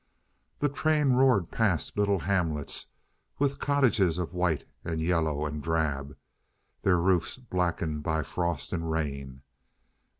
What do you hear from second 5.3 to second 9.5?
and drab, their roofs blackened by frost and rain.